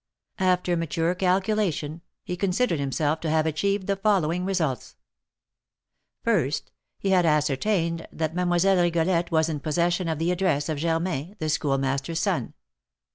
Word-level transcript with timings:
After 0.39 0.75
mature 0.75 1.13
calculation, 1.13 2.01
he 2.23 2.35
considered 2.35 2.79
himself 2.79 3.19
to 3.19 3.29
have 3.29 3.45
achieved 3.45 3.85
the 3.85 3.95
following 3.95 4.45
results: 4.45 4.95
First, 6.23 6.71
he 6.97 7.11
had 7.11 7.23
ascertained 7.23 8.07
that 8.11 8.33
Mlle. 8.33 8.57
Rigolette 8.81 9.29
was 9.29 9.47
in 9.47 9.59
possession 9.59 10.07
of 10.07 10.17
the 10.17 10.31
address 10.31 10.69
of 10.69 10.79
Germain, 10.79 11.35
the 11.37 11.49
Schoolmaster's 11.49 12.19
son. 12.19 12.55